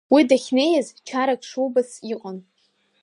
Уа 0.13 0.21
дахьнеиз 0.29 0.87
чарак 1.07 1.41
шубац 1.49 1.91
иҟан. 2.13 2.37